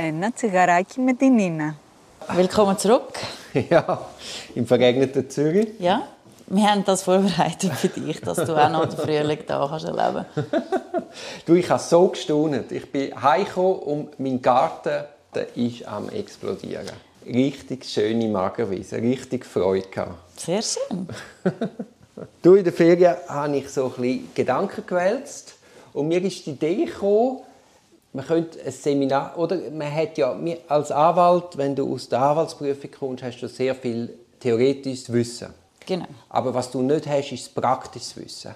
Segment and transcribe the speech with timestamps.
[0.00, 1.74] Ένα τσιγαράκι με την Νίνα.
[2.36, 3.12] Willkommen zurück.
[3.70, 4.00] Ja,
[4.54, 5.68] im verregneten Zürich.
[5.78, 6.02] Ja,
[6.48, 10.26] wir haben das vorbereitet für dich, dass du auch noch den Frühling da kannst erleben
[11.46, 12.70] Du, ich habe so gestaunt.
[12.72, 15.04] Ich bin heimgekommen und mein Garten
[15.34, 16.90] der ist am explodieren.
[17.26, 20.40] Richtig schöne Magerwiese, richtig Freude gehabt.
[20.40, 21.08] Sehr schön.
[22.42, 25.54] Du, in der Ferien habe ich so ein bisschen Gedanken gewälzt
[25.92, 27.40] und mir ist die Idee gekommen,
[28.13, 30.35] man könnte ein Seminar, oder man hat ja,
[30.67, 35.53] als Anwalt, wenn du aus der Anwaltsprüfung kommst, hast du sehr viel theoretisches Wissen.
[35.85, 36.05] Genau.
[36.29, 38.55] Aber was du nicht hast, ist praktisches Wissen.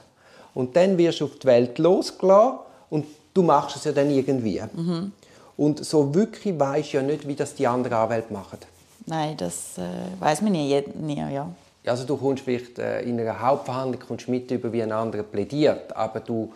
[0.53, 4.61] Und dann wirst du auf die Welt losgelassen und du machst es ja dann irgendwie.
[4.61, 5.11] Mhm.
[5.57, 8.59] Und so wirklich weisst ja nicht, wie das die anderen Anwälte machen.
[9.05, 9.81] Nein, das äh,
[10.19, 11.47] weiß man nie, nie ja.
[11.85, 15.95] Also du kommst vielleicht äh, in einer Hauptverhandlung kommst mit über wie ein anderer plädiert,
[15.95, 16.51] aber du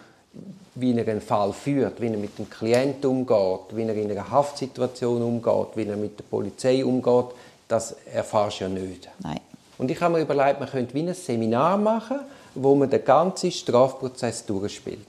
[0.80, 4.30] wie er einen Fall führt, wie er mit dem Klienten umgeht, wie er in einer
[4.30, 7.26] Haftsituation umgeht, wie er mit der Polizei umgeht,
[7.68, 9.10] das erfährst du ja nicht.
[9.20, 9.40] Nein.
[9.78, 12.20] Und ich habe mir überlegt, man könnte wie ein Seminar machen,
[12.56, 15.00] wo man den ganzen Strafprozess durchspielt.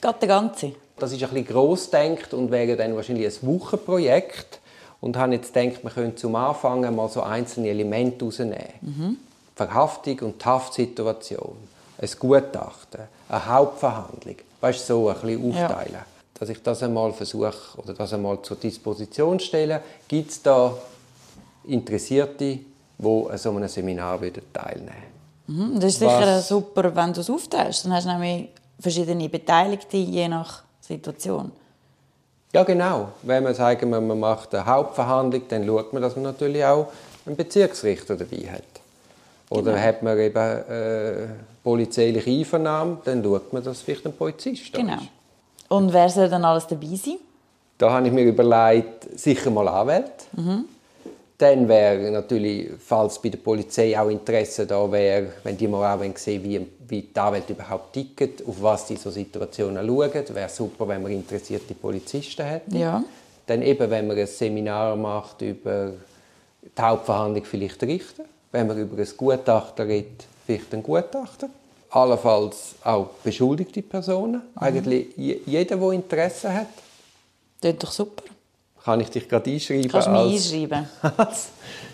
[0.00, 0.72] Geht der ganze?
[0.98, 4.60] Das ist ein bisschen gross denkt und wäre dann wahrscheinlich ein Wochenprojekt.
[5.00, 8.68] Und habe jetzt gedacht, man könnte zum Anfang mal so einzelne Elemente herausnehmen.
[8.82, 9.16] Mhm.
[9.56, 11.56] Verhaftung und Haftsituation,
[12.02, 14.36] ein Gutachten, eine Hauptverhandlung.
[14.60, 15.92] Weißt du, so ein bisschen aufteilen.
[15.92, 16.06] Ja.
[16.38, 19.80] Dass ich das einmal versuche oder das einmal zur Disposition stelle.
[20.08, 20.76] Gibt es da
[21.64, 22.58] Interessierte,
[22.98, 24.18] die an so einem Seminar
[24.52, 24.92] teilnehmen
[25.46, 25.78] mhm.
[25.78, 26.48] Das ist sicher Was?
[26.48, 27.84] super, wenn du es aufteilst.
[27.84, 28.48] Dann hast du nämlich
[28.80, 31.52] verschiedene Beteiligte, je nach Situation.
[32.52, 33.08] Ja, genau.
[33.22, 36.88] Wenn man sagen man macht eine Hauptverhandlung, dann schaut man, dass man natürlich auch
[37.24, 38.71] einen Bezirksrichter dabei hat.
[39.52, 39.84] Oder genau.
[39.84, 41.26] hat man eben äh,
[41.62, 44.94] polizeiliche Einvernahme, dann schaut man, dass vielleicht ein Polizist genau.
[44.94, 45.08] ist.
[45.68, 47.18] Und wer soll dann alles dabei sein?
[47.78, 50.24] Da habe ich mir überlegt, sicher mal Anwälte.
[50.32, 50.64] Mhm.
[51.38, 56.16] Dann wäre natürlich, falls bei der Polizei auch Interesse da wäre, wenn die mal auch
[56.16, 60.86] sehen wie, wie die Anwälte überhaupt ticken, auf was die so Situationen schauen, wäre super,
[60.86, 62.76] wenn man interessierte Polizisten hätte.
[62.76, 63.02] Ja.
[63.46, 65.92] Dann eben, wenn man ein Seminar macht über
[66.62, 71.48] die Hauptverhandlung vielleicht Richter wenn man über ein Gutachten redet, vielleicht ein Gutachter.
[71.90, 74.42] Allenfalls auch beschuldigte Personen.
[74.54, 74.62] Mhm.
[74.62, 76.68] Eigentlich jeder, der Interesse hat.
[77.60, 78.22] Das ist doch super.
[78.84, 79.88] Kann ich dich gerade einschreiben?
[79.88, 80.88] Kannst du mich als, einschreiben.
[81.16, 81.48] Als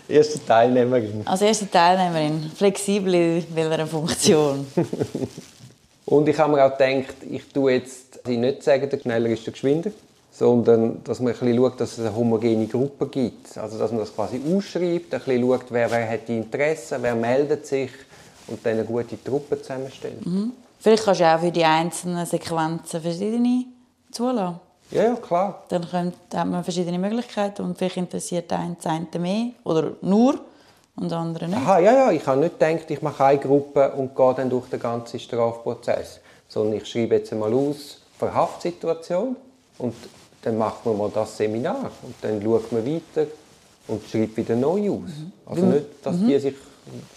[0.07, 1.21] erste Teilnehmerin.
[1.25, 2.51] Als erste Teilnehmerin.
[2.55, 4.65] Flexibel in welcher Funktion.
[6.05, 9.53] Und ich habe mir auch gedacht, ich tue jetzt nicht sagen, der schneller ist der
[9.53, 9.91] geschwinder
[10.39, 13.57] sondern dass man ein bisschen schaut, dass es eine homogene Gruppe gibt.
[13.57, 17.13] Also dass man das quasi ausschreibt, ein bisschen schaut, wer, wer hat die Interessen, wer
[17.13, 17.91] meldet sich
[18.47, 20.25] und dann eine gute Truppe zusammenstellt.
[20.25, 20.53] Mhm.
[20.79, 23.65] Vielleicht kannst du auch für die einzelnen Sequenzen verschiedene
[24.11, 24.61] zulassen.
[24.91, 25.63] Ja, ja, klar.
[25.67, 30.39] Dann kommt, hat man verschiedene Möglichkeiten und vielleicht interessiert einen das eine mehr oder nur
[30.95, 31.57] und andere nicht.
[31.57, 32.11] Aha, ja, ja.
[32.11, 36.21] Ich habe nicht gedacht, ich mache eine Gruppe und gehe dann durch den ganzen Strafprozess.
[36.47, 39.35] Sondern ich schreibe jetzt einmal aus, Verhaftsituation
[39.77, 39.93] und
[40.41, 43.27] dann macht man mal das Seminar und dann schaut man weiter
[43.87, 45.09] und schreibt wieder neu aus.
[45.09, 45.31] Mhm.
[45.45, 46.27] Also nicht, dass mhm.
[46.27, 46.55] die sich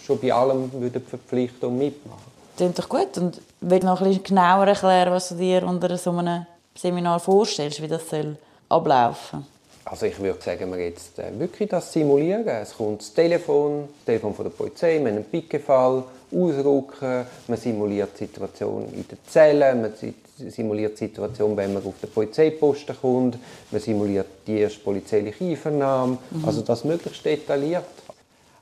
[0.05, 2.33] schon bei allem würden verpflichten und mitmachen.
[2.57, 3.17] Klingt doch gut.
[3.17, 6.45] Und willst noch ein bisschen genauer erklären, was du dir unter so einem
[6.75, 8.37] Seminar vorstellst, wie das soll
[8.69, 9.45] ablaufen
[9.85, 12.47] also ich würde sagen, wir jetzt äh, wirklich das simulieren.
[12.47, 17.57] Es kommt das Telefon, das Telefon von der Polizei, wir haben einen Pickefall, ausrücken, man
[17.59, 19.93] simuliert die Situation in der Zelle, man
[20.51, 23.37] simuliert die Situation, wenn man auf den Polizeiposten kommt,
[23.71, 26.45] man simuliert die erste polizeiliche Einvernahme, mhm.
[26.45, 27.85] also das möglichst detailliert.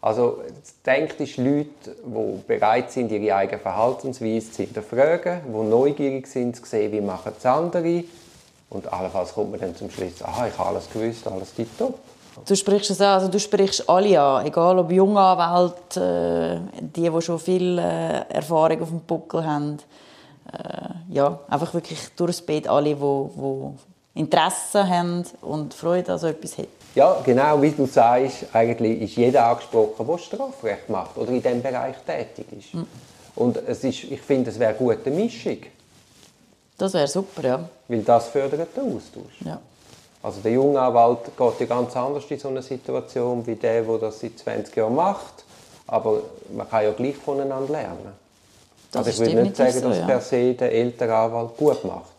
[0.02, 0.42] Also
[0.84, 6.66] denkt ist Leute, die bereit sind, ihre eigene Verhaltensweise zu hinterfragen, die neugierig sind, zu
[6.66, 8.04] sehen, wie machen es andere
[8.72, 12.00] und allenfalls kommt man dann zum Schluss, aha, ich habe alles gewusst, alles tiptop.
[12.46, 17.10] Du sprichst es an, also du sprichst alle an, egal ob junge Anwälte, äh, die,
[17.10, 19.78] die schon viel äh, Erfahrung auf dem Buckel haben,
[20.54, 26.28] äh, ja, einfach wirklich durchs Beet alle, die, die Interesse haben und Freude an so
[26.28, 26.68] etwas haben.
[26.94, 31.62] Ja, genau wie du sagst, eigentlich ist jeder angesprochen, der Strafrecht macht oder in diesem
[31.62, 32.74] Bereich tätig ist.
[32.74, 32.88] Mhm.
[33.36, 35.58] Und es ist, ich finde, es wäre eine gute Mischung.
[36.78, 37.70] Das wäre super, ja.
[37.88, 39.40] Weil das fördert den Austausch.
[39.46, 39.60] Ja.
[40.24, 43.98] Also der junge Anwalt geht ja ganz anders in so eine Situation wie der, der
[43.98, 45.46] das seit 20 Jahren macht.
[45.88, 46.22] Aber
[46.54, 48.14] man kann ja gleich voneinander lernen.
[48.92, 50.06] Das also ich will nicht sagen, dass so, ja.
[50.06, 52.12] per se der ältere Anwalt gut macht.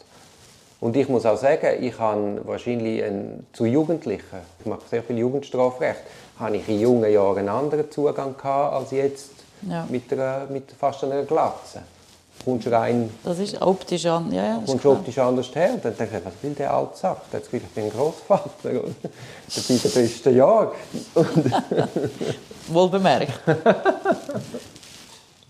[0.80, 5.19] Und ich muss auch sagen, ich habe wahrscheinlich einen, zu Jugendlichen, ich mache sehr viel
[5.19, 6.00] Jugendstrafrecht,
[6.40, 9.30] habe ich in jungen Jahren einen anderen Zugang gehabt als jetzt
[9.69, 9.86] ja.
[9.88, 11.82] mit, einer, mit fast einer Glatze.
[12.44, 14.32] kommst du rein, Das ist optisch an.
[14.32, 15.75] Ja, ja, ist kommst optisch anders her.
[15.75, 17.30] Und dann denke ich, was will der alte Sack?
[17.30, 18.70] Der hat das Gefühl, ich bin ein Grossvater.
[18.70, 18.82] oder?
[19.54, 20.72] Dabei der beste Jahr.
[22.68, 23.38] Wohl bemerkt.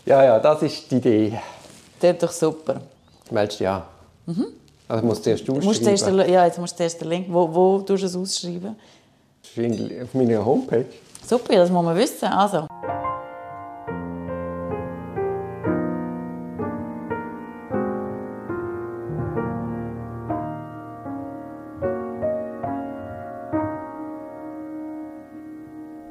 [0.04, 1.38] Ja, ja, das ist die Idee.
[2.00, 2.80] Das ist doch super.
[3.30, 3.86] Meldest du ja.
[4.88, 6.24] Also ich muss zuerst Du musst zuerst, ausschreiben.
[6.26, 7.26] den- ja, jetzt musst du zuerst den Link.
[7.30, 8.76] Wo, wo tust du es ausschreiben?
[10.02, 10.86] Auf meiner Homepage.
[11.26, 12.26] Super, das muss man wissen.
[12.26, 12.66] Also.